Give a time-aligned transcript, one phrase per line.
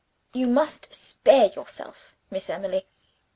[0.33, 2.87] You must spare yourself, Miss Emily.